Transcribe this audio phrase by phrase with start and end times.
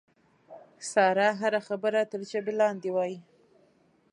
[0.91, 3.17] ساره هره خبره تر ژبې لاندې وایي.